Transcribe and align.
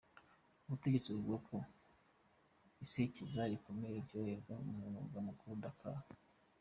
Ubutegetsi 0.65 1.09
buvuga 1.15 1.37
ko 1.49 1.57
isekeza 2.83 3.41
rikomeye 3.51 3.95
ryakorewe 4.07 4.39
ku 4.85 4.89
mugwa 4.95 5.19
mukuru, 5.27 5.53
Dhaka. 5.63 5.89